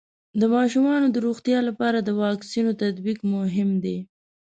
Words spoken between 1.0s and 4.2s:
د روغتیا لپاره د واکسینونو تطبیق مهم دی.